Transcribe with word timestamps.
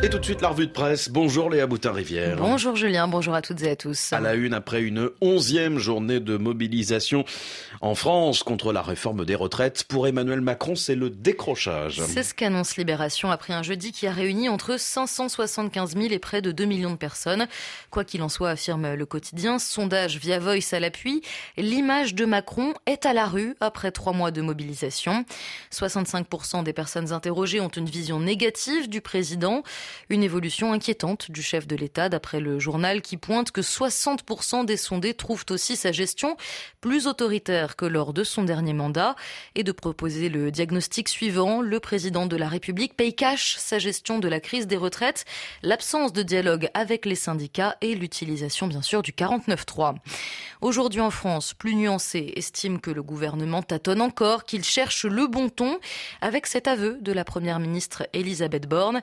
Et 0.00 0.08
tout 0.10 0.20
de 0.20 0.24
suite, 0.24 0.42
la 0.42 0.50
revue 0.50 0.68
de 0.68 0.72
presse. 0.72 1.08
Bonjour 1.08 1.50
Léa 1.50 1.66
Boutin-Rivière. 1.66 2.36
Bonjour 2.36 2.76
Julien, 2.76 3.08
bonjour 3.08 3.34
à 3.34 3.42
toutes 3.42 3.60
et 3.62 3.70
à 3.70 3.74
tous. 3.74 4.12
À 4.12 4.20
la 4.20 4.34
une, 4.34 4.54
après 4.54 4.80
une 4.80 5.10
onzième 5.20 5.80
journée 5.80 6.20
de 6.20 6.36
mobilisation 6.36 7.24
en 7.80 7.96
France 7.96 8.44
contre 8.44 8.72
la 8.72 8.80
réforme 8.80 9.24
des 9.24 9.34
retraites, 9.34 9.82
pour 9.82 10.06
Emmanuel 10.06 10.40
Macron, 10.40 10.76
c'est 10.76 10.94
le 10.94 11.10
décrochage. 11.10 12.00
C'est 12.06 12.22
ce 12.22 12.32
qu'annonce 12.32 12.76
Libération 12.76 13.32
après 13.32 13.54
un 13.54 13.64
jeudi 13.64 13.90
qui 13.90 14.06
a 14.06 14.12
réuni 14.12 14.48
entre 14.48 14.78
575 14.78 15.96
000 15.96 16.12
et 16.12 16.20
près 16.20 16.42
de 16.42 16.52
2 16.52 16.64
millions 16.64 16.92
de 16.92 16.96
personnes. 16.96 17.48
Quoi 17.90 18.04
qu'il 18.04 18.22
en 18.22 18.28
soit, 18.28 18.50
affirme 18.50 18.94
le 18.94 19.06
quotidien, 19.06 19.58
sondage 19.58 20.18
via 20.18 20.38
Voice 20.38 20.72
à 20.72 20.78
l'appui, 20.78 21.22
l'image 21.56 22.14
de 22.14 22.24
Macron 22.24 22.72
est 22.86 23.04
à 23.04 23.12
la 23.12 23.26
rue 23.26 23.56
après 23.60 23.90
trois 23.90 24.12
mois 24.12 24.30
de 24.30 24.42
mobilisation. 24.42 25.24
65% 25.72 26.62
des 26.62 26.72
personnes 26.72 27.12
interrogées 27.12 27.60
ont 27.60 27.68
une 27.68 27.86
vision 27.86 28.20
négative 28.20 28.88
du 28.88 29.00
président. 29.00 29.64
Une 30.08 30.22
évolution 30.22 30.72
inquiétante 30.72 31.30
du 31.30 31.42
chef 31.42 31.66
de 31.66 31.76
l'État, 31.76 32.08
d'après 32.08 32.40
le 32.40 32.58
journal 32.58 33.02
qui 33.02 33.16
pointe 33.16 33.50
que 33.50 33.60
60% 33.60 34.64
des 34.64 34.76
sondés 34.76 35.14
trouvent 35.14 35.44
aussi 35.50 35.76
sa 35.76 35.92
gestion 35.92 36.36
plus 36.80 37.06
autoritaire 37.06 37.76
que 37.76 37.84
lors 37.84 38.12
de 38.12 38.24
son 38.24 38.44
dernier 38.44 38.72
mandat 38.72 39.16
et 39.54 39.64
de 39.64 39.72
proposer 39.72 40.28
le 40.28 40.50
diagnostic 40.50 41.08
suivant. 41.08 41.60
Le 41.60 41.80
président 41.80 42.26
de 42.26 42.36
la 42.36 42.48
République 42.48 42.96
paye 42.96 43.14
cash 43.14 43.56
sa 43.58 43.78
gestion 43.78 44.18
de 44.18 44.28
la 44.28 44.40
crise 44.40 44.66
des 44.66 44.76
retraites, 44.76 45.24
l'absence 45.62 46.12
de 46.12 46.22
dialogue 46.22 46.68
avec 46.74 47.06
les 47.06 47.14
syndicats 47.14 47.76
et 47.80 47.94
l'utilisation 47.94 48.66
bien 48.66 48.82
sûr 48.82 49.02
du 49.02 49.12
49.3. 49.12 49.96
Aujourd'hui 50.60 51.00
en 51.00 51.10
France, 51.10 51.54
plus 51.54 51.74
nuancé, 51.74 52.32
estime 52.36 52.80
que 52.80 52.90
le 52.90 53.02
gouvernement 53.02 53.62
tâtonne 53.62 54.00
encore, 54.00 54.44
qu'il 54.44 54.64
cherche 54.64 55.04
le 55.04 55.26
bon 55.26 55.48
ton 55.48 55.78
avec 56.20 56.46
cet 56.46 56.68
aveu 56.68 56.98
de 57.00 57.12
la 57.12 57.24
première 57.24 57.60
ministre 57.60 58.08
Elisabeth 58.12 58.68
Borne. 58.68 59.02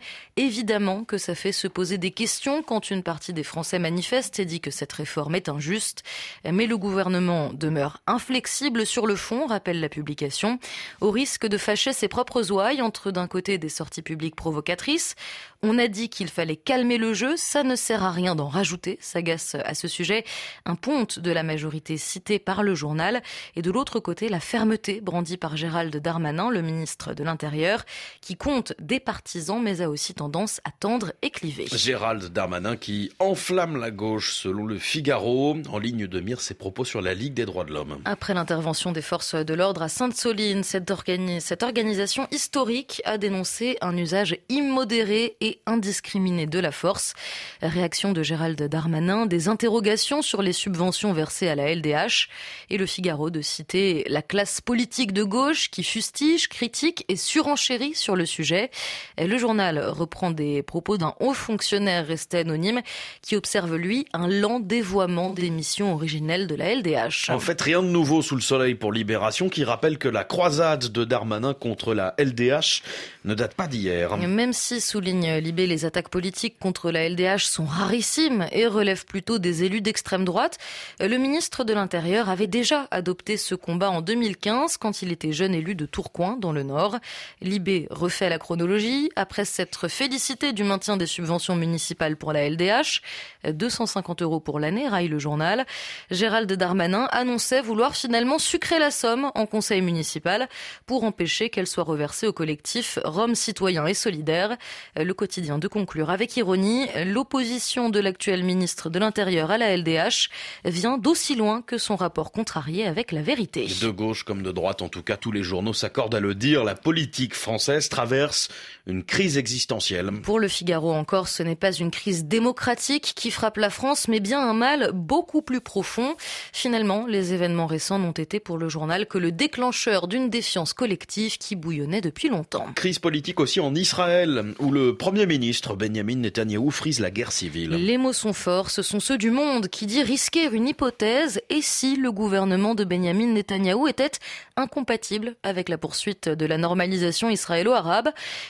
Que 1.07 1.17
ça 1.17 1.36
fait 1.36 1.53
se 1.53 1.69
poser 1.69 1.97
des 1.97 2.11
questions 2.11 2.61
quand 2.61 2.91
une 2.91 3.02
partie 3.02 3.31
des 3.31 3.44
Français 3.44 3.80
manifeste 3.80 4.39
et 4.39 4.45
dit 4.45 4.59
que 4.59 4.72
cette 4.72 4.91
réforme 4.91 5.36
est 5.36 5.47
injuste. 5.47 6.03
Mais 6.52 6.67
le 6.67 6.77
gouvernement 6.77 7.53
demeure 7.53 8.02
inflexible 8.08 8.85
sur 8.85 9.08
le 9.08 9.16
fond, 9.16 9.47
rappelle 9.47 9.80
la 9.80 9.88
publication, 9.88 10.59
au 11.00 11.11
risque 11.11 11.47
de 11.47 11.58
fâcher 11.58 11.94
ses 11.94 12.09
propres 12.09 12.52
ouailles 12.52 12.81
entre 12.81 13.11
d'un 13.11 13.27
côté 13.27 13.58
des 13.58 13.69
sorties 13.69 14.02
publiques 14.02 14.35
provocatrices. 14.35 15.16
On 15.63 15.80
a 15.80 15.88
dit 15.88 16.09
qu'il 16.09 16.27
fallait 16.27 16.58
calmer 16.58 16.97
le 16.97 17.13
jeu, 17.13 17.38
ça 17.38 17.63
ne 17.63 17.78
sert 17.78 18.03
à 18.03 18.11
rien 18.11 18.35
d'en 18.35 18.50
rajouter, 18.50 18.97
s'agace 19.00 19.55
à 19.55 19.73
ce 19.75 19.88
sujet 19.88 20.25
un 20.66 20.75
ponte 20.75 21.19
de 21.19 21.31
la 21.31 21.44
majorité 21.44 21.97
cité 21.97 22.38
par 22.38 22.63
le 22.63 22.75
journal, 22.75 23.23
et 23.55 23.61
de 23.61 23.72
l'autre 23.72 24.02
côté 24.02 24.28
la 24.28 24.41
fermeté 24.41 25.00
brandie 25.00 25.38
par 25.38 25.55
Gérald 25.55 25.95
Darmanin, 25.95 26.50
le 26.50 26.61
ministre 26.61 27.13
de 27.13 27.23
l'Intérieur, 27.23 27.85
qui 28.19 28.35
compte 28.35 28.73
des 28.80 29.00
partisans 29.00 29.61
mais 29.61 29.81
a 29.81 29.89
aussi 29.89 30.13
tendance 30.13 30.59
attendre 30.66 31.13
et 31.21 31.30
cliver. 31.30 31.67
Gérald 31.71 32.25
Darmanin 32.25 32.75
qui 32.75 33.11
enflamme 33.19 33.77
la 33.80 33.91
gauche 33.91 34.33
selon 34.33 34.66
le 34.66 34.80
Figaro, 34.80 35.55
en 35.69 35.77
ligne 35.77 36.07
de 36.07 36.19
mire 36.19 36.41
ses 36.41 36.55
propos 36.55 36.83
sur 36.83 37.02
la 37.02 37.13
Ligue 37.13 37.35
des 37.35 37.45
droits 37.45 37.63
de 37.63 37.72
l'homme. 37.72 38.02
Après 38.05 38.33
l'intervention 38.33 38.91
des 38.91 39.03
forces 39.03 39.35
de 39.35 39.53
l'ordre 39.53 39.83
à 39.83 39.89
Sainte-Soline, 39.89 40.63
cette, 40.63 40.91
cette 41.39 41.63
organisation 41.63 42.27
historique 42.31 43.02
a 43.05 43.17
dénoncé 43.17 43.77
un 43.81 43.95
usage 43.95 44.38
immodéré 44.49 45.38
et 45.39 45.61
indiscriminé 45.67 46.47
de 46.47 46.59
la 46.59 46.72
force. 46.72 47.13
Réaction 47.61 48.11
de 48.11 48.23
Gérald 48.23 48.61
Darmanin, 48.61 49.27
des 49.27 49.47
interrogations 49.47 50.23
sur 50.23 50.41
les 50.41 50.53
subventions 50.53 51.13
versées 51.13 51.47
à 51.47 51.55
la 51.55 51.73
LDH 51.73 52.27
et 52.72 52.77
le 52.77 52.88
Figaro 52.88 53.29
de 53.29 53.41
citer 53.41 54.03
la 54.07 54.23
classe 54.23 54.61
politique 54.61 55.13
de 55.13 55.23
gauche 55.23 55.69
qui 55.69 55.83
fustige, 55.83 56.50
critique 56.50 57.05
et 57.07 57.16
surenchérit 57.16 57.94
sur 57.94 58.16
le 58.16 58.25
sujet. 58.25 58.72
Le 59.19 59.38
journal 59.38 59.79
reprend 59.79 60.31
des 60.31 60.55
propos 60.64 60.98
d'un 60.98 61.14
haut 61.20 61.34
fonctionnaire 61.34 62.08
resté 62.08 62.39
anonyme 62.39 62.81
qui 63.22 63.36
observe, 63.36 63.75
lui, 63.75 64.06
un 64.14 64.28
lent 64.28 64.59
dévoiement 64.59 65.31
des 65.31 65.50
missions 65.50 65.94
originelles 65.94 66.47
de 66.47 66.56
la 66.56 66.75
LDH. 66.75 67.29
En 67.29 67.40
fait, 67.40 67.62
rien 67.62 67.81
de 67.81 67.88
nouveau 67.88 68.22
sous 68.22 68.35
le 68.35 68.41
soleil 68.41 68.75
pour 68.75 68.91
Libération 68.91 69.50
qui 69.50 69.63
rappelle 69.63 69.97
que 69.97 70.07
la 70.07 70.24
croisade 70.24 70.91
de 70.91 71.03
Darmanin 71.03 71.53
contre 71.53 71.94
la 71.94 72.16
LDH 72.18 72.81
ne 73.24 73.34
date 73.34 73.56
pas 73.56 73.68
d'hier. 73.68 74.18
Même 74.18 74.53
si, 74.53 74.81
souligne 74.81 75.38
Libé, 75.38 75.68
les 75.68 75.85
attaques 75.85 76.09
politiques 76.09 76.58
contre 76.59 76.91
la 76.91 77.09
LDH 77.09 77.46
sont 77.46 77.66
rarissimes 77.66 78.47
et 78.52 78.68
relèvent 78.68 79.06
plutôt 79.06 79.40
des 79.40 79.63
élus 79.63 79.81
d'extrême 79.81 80.25
droite, 80.25 80.58
le 81.00 81.18
ministre 81.18 81.63
de 81.63 81.74
l'Intérieur 81.74 82.29
avait 82.29 82.47
déjà 82.47 82.88
adopté 82.91 83.38
ce 83.38 83.56
combat 83.56 83.90
en 83.90 84.02
2015 84.02 84.78
quand 84.78 85.02
il 85.02 85.12
était 85.12 85.31
jeune 85.31 85.53
élu 85.53 85.75
de 85.75 85.85
Tourcoing 85.85 86.38
dans 86.38 86.52
le 86.52 86.63
Nord. 86.63 86.97
Libé 87.41 87.88
refait 87.90 88.29
la 88.29 88.40
chronologie. 88.40 89.09
Après 89.16 89.46
s'être 89.46 89.88
félicité 89.88 90.44
du 90.53 90.63
maintien 90.63 90.97
des 90.97 91.06
subventions 91.06 91.56
municipales 91.56 92.17
pour 92.17 92.33
la 92.33 92.50
LDH, 92.50 93.01
250 93.47 94.22
euros 94.22 94.39
pour 94.39 94.59
l'année, 94.59 94.88
raille 94.88 95.07
le 95.07 95.19
journal. 95.19 95.66
Gérald 96.11 96.51
Darmanin 96.51 97.07
annonçait 97.11 97.61
vouloir 97.61 97.95
finalement 97.95 98.39
sucrer 98.39 98.79
la 98.79 98.91
somme 98.91 99.31
en 99.35 99.45
conseil 99.45 99.81
municipal 99.81 100.50
pour 100.85 101.03
empêcher 101.03 101.50
qu'elle 101.50 101.67
soit 101.67 101.84
reversée 101.84 102.28
au 102.28 102.34
collectif 102.34 103.00
Rome 103.03 103.35
citoyen 103.35 103.85
et 103.85 103.94
solidaire. 103.94 104.57
Le 104.95 105.13
quotidien 105.13 105.57
de 105.57 105.67
conclure 105.67 106.09
avec 106.09 106.35
ironie, 106.38 106.88
l'opposition 107.05 107.89
de 107.89 108.00
l'actuel 108.00 108.44
ministre 108.44 108.89
de 108.89 109.00
l'Intérieur 109.00 109.51
à 109.51 109.57
la 109.57 109.75
LDH 109.75 110.29
vient 110.66 110.97
d'aussi 110.97 111.35
loin 111.35 111.61
que 111.61 111.78
son 111.78 111.95
rapport 111.95 112.31
contrarié 112.31 112.88
avec 112.88 113.11
la 113.11 113.22
vérité. 113.22 113.67
De 113.81 113.89
gauche 113.89 114.23
comme 114.23 114.44
de 114.44 114.51
droite, 114.51 114.81
en 114.81 114.89
tout 114.89 115.03
cas, 115.03 115.17
tous 115.17 115.31
les 115.31 115.44
journaux 115.44 115.73
s'accordent 115.73 116.16
à 116.16 116.19
le 116.19 116.35
dire, 116.35 116.63
la 116.63 116.75
politique 116.75 117.35
française 117.35 117.89
traverse 117.89 118.50
une 118.88 119.03
crise 119.03 119.38
existentielle. 119.38 120.11
Le 120.40 120.47
Figaro 120.47 120.94
encore, 120.94 121.28
ce 121.28 121.44
n'est 121.44 121.56
pas 121.56 121.72
une 121.72 121.91
crise 121.91 122.25
démocratique 122.25 123.13
qui 123.16 123.31
frappe 123.31 123.57
la 123.57 123.69
France, 123.69 124.07
mais 124.07 124.19
bien 124.19 124.40
un 124.40 124.53
mal 124.53 124.91
beaucoup 124.94 125.41
plus 125.41 125.62
profond. 125.62 126.16
Finalement, 126.53 127.06
les 127.07 127.34
événements 127.34 127.68
récents 127.68 128.00
n'ont 128.00 128.12
été 128.12 128.40
pour 128.40 128.57
le 128.57 128.69
journal 128.69 129.07
que 129.07 129.18
le 129.18 129.31
déclencheur 129.31 130.07
d'une 130.07 130.29
défiance 130.29 130.73
collective 130.73 131.38
qui 131.38 131.56
bouillonnait 131.56 132.01
depuis 132.01 132.29
longtemps. 132.29 132.68
Crise 132.75 133.00
politique 133.00 133.40
aussi 133.40 133.59
en 133.59 133.75
Israël, 133.75 134.53
où 134.59 134.72
le 134.72 134.96
Premier 134.96 135.25
ministre 135.25 135.75
Benjamin 135.75 136.16
Netanyahou 136.16 136.72
frise 136.72 137.00
la 137.00 137.12
guerre 137.12 137.31
civile. 137.31 137.72
Les 137.72 137.97
mots 137.97 138.13
sont 138.13 138.34
forts, 138.34 138.72
ce 138.72 138.81
sont 138.81 139.00
ceux 139.00 139.17
du 139.17 139.31
monde 139.31 139.67
qui 139.67 139.85
dit 139.85 140.03
risquer 140.03 140.50
une 140.52 140.67
hypothèse 140.67 141.41
et 141.50 141.62
si 141.62 141.96
le 141.96 142.12
gouvernement 142.12 142.75
de 142.75 142.84
Benjamin 142.84 143.28
Netanyahou 143.28 143.88
était 143.88 144.12
incompatible 144.57 145.35
avec 145.44 145.69
la 145.69 145.78
poursuite 145.78 146.29
de 146.29 146.46
la 146.46 146.57
normalisation 146.57 147.29
israélo-arabe, 147.29 148.09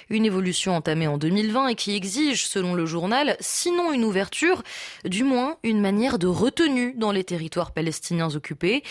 une 0.09 0.25
évolution 0.25 0.75
entamée 0.75 1.07
en 1.07 1.17
2020 1.17 1.67
et 1.75 1.77
qui 1.77 1.95
exige, 1.95 2.47
selon 2.47 2.73
le 2.73 2.85
journal, 2.85 3.35
sinon 3.41 3.91
une 3.91 4.05
ouverture, 4.05 4.63
du 5.03 5.23
moins 5.23 5.57
une 5.63 5.81
manière 5.81 6.17
de 6.17 6.27
retenue 6.27 6.93
dans 6.95 7.11
les 7.11 7.25
territoires 7.25 7.71
palestiniens 7.71 8.33
occupés. 8.33 8.81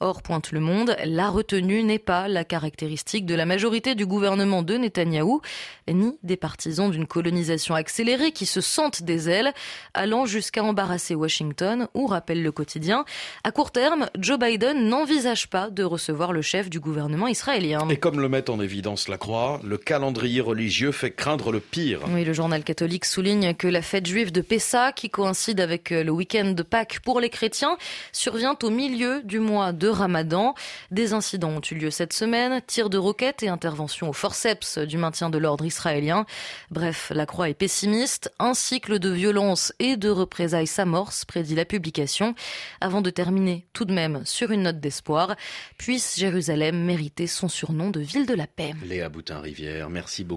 Or, 0.00 0.20
pointe 0.20 0.52
le 0.52 0.60
monde, 0.60 0.96
la 1.06 1.30
retenue 1.30 1.82
n'est 1.82 1.98
pas 1.98 2.28
la 2.28 2.44
caractéristique 2.44 3.24
de 3.24 3.34
la 3.34 3.46
majorité 3.46 3.94
du 3.94 4.04
gouvernement 4.04 4.62
de 4.62 4.76
Netanyahou, 4.76 5.40
ni 5.88 6.18
des 6.22 6.36
partisans 6.36 6.90
d'une 6.90 7.06
colonisation 7.06 7.74
accélérée 7.74 8.32
qui 8.32 8.44
se 8.44 8.60
sentent 8.60 9.02
des 9.02 9.30
ailes, 9.30 9.54
allant 9.94 10.26
jusqu'à 10.26 10.62
embarrasser 10.62 11.14
Washington, 11.14 11.88
ou 11.94 12.06
rappelle 12.06 12.42
le 12.42 12.52
quotidien, 12.52 13.06
à 13.44 13.52
court 13.52 13.70
terme, 13.70 14.08
Joe 14.18 14.38
Biden 14.38 14.88
n'envisage 14.88 15.48
pas 15.48 15.70
de 15.70 15.82
recevoir 15.82 16.34
le 16.34 16.42
chef 16.42 16.68
du 16.68 16.80
gouvernement 16.80 17.28
israélien. 17.28 17.88
Et 17.88 17.96
comme 17.96 18.20
le 18.20 18.28
met 18.28 18.50
en 18.50 18.60
évidence 18.60 19.08
la 19.08 19.16
Croix, 19.16 19.60
le 19.64 19.78
calendrier 19.78 20.42
religieux 20.42 20.92
fait 20.92 21.12
craindre 21.12 21.50
le 21.50 21.60
pire. 21.60 22.00
Oui, 22.08 22.24
le 22.24 22.33
journal 22.34 22.64
catholique 22.64 23.04
souligne 23.04 23.54
que 23.54 23.68
la 23.68 23.80
fête 23.80 24.06
juive 24.06 24.32
de 24.32 24.40
Pessa, 24.40 24.92
qui 24.92 25.08
coïncide 25.08 25.60
avec 25.60 25.90
le 25.90 26.10
week-end 26.10 26.52
de 26.52 26.62
Pâques 26.62 27.00
pour 27.00 27.20
les 27.20 27.30
chrétiens, 27.30 27.76
survient 28.12 28.56
au 28.62 28.70
milieu 28.70 29.22
du 29.22 29.38
mois 29.38 29.72
de 29.72 29.88
Ramadan. 29.88 30.54
Des 30.90 31.12
incidents 31.12 31.50
ont 31.50 31.60
eu 31.70 31.74
lieu 31.76 31.90
cette 31.90 32.12
semaine, 32.12 32.60
tirs 32.66 32.90
de 32.90 32.98
roquettes 32.98 33.42
et 33.42 33.48
interventions 33.48 34.10
au 34.10 34.12
forceps 34.12 34.78
du 34.78 34.98
maintien 34.98 35.30
de 35.30 35.38
l'ordre 35.38 35.64
israélien. 35.64 36.26
Bref, 36.70 37.12
la 37.14 37.26
Croix 37.26 37.48
est 37.48 37.54
pessimiste. 37.54 38.32
Un 38.38 38.54
cycle 38.54 38.98
de 38.98 39.10
violence 39.10 39.72
et 39.78 39.96
de 39.96 40.10
représailles 40.10 40.66
s'amorce, 40.66 41.24
prédit 41.24 41.54
la 41.54 41.64
publication, 41.64 42.34
avant 42.80 43.00
de 43.00 43.10
terminer 43.10 43.66
tout 43.72 43.84
de 43.84 43.92
même 43.92 44.22
sur 44.24 44.50
une 44.50 44.62
note 44.62 44.80
d'espoir. 44.80 45.36
Puisse 45.78 46.18
Jérusalem 46.18 46.84
mériter 46.84 47.26
son 47.26 47.48
surnom 47.48 47.90
de 47.90 48.00
ville 48.00 48.26
de 48.26 48.34
la 48.34 48.46
paix. 48.46 48.72
Léa 48.84 49.08
Boutin-Rivière, 49.08 49.88
merci 49.88 50.24
beaucoup. 50.24 50.34